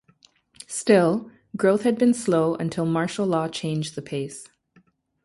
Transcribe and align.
Still, 0.65 1.29
growth 1.55 1.83
had 1.83 1.99
been 1.99 2.15
slow 2.15 2.55
until 2.55 2.87
Martial 2.87 3.27
law 3.27 3.47
changed 3.47 3.93
the 3.93 4.01
pace. 4.01 4.47